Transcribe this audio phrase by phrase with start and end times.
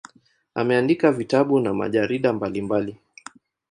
[0.55, 2.97] Ameandika vitabu na majarida mbalimbali.